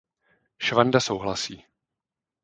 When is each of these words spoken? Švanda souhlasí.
Švanda 0.57 0.99
souhlasí. 0.99 1.63